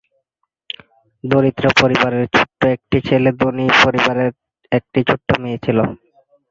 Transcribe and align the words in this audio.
দরিদ্র 1.23 1.65
পরিবারের 1.81 2.25
ছোট্ট 2.35 2.59
একটি 2.75 2.97
ছেলে 3.07 3.29
ধনী 3.39 3.65
পরিবারের 3.83 4.31
একটি 4.71 4.99
ছোট 5.09 5.27
মেয়ে 5.41 5.63
ছিল। 5.65 5.77